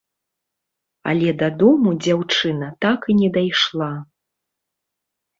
Але 1.09 1.33
дадому 1.41 1.89
дзяўчына 2.05 2.69
так 2.85 2.99
і 3.15 3.17
не 3.19 3.29
дайшла. 3.35 3.91